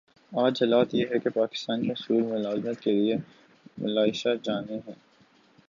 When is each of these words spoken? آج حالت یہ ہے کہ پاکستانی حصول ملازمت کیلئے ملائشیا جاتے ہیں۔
آج 0.31 0.63
حالت 0.63 0.95
یہ 0.95 1.05
ہے 1.11 1.19
کہ 1.19 1.29
پاکستانی 1.29 1.91
حصول 1.91 2.21
ملازمت 2.21 2.79
کیلئے 2.81 3.17
ملائشیا 3.77 4.33
جاتے 4.43 4.73
ہیں۔ 4.73 4.93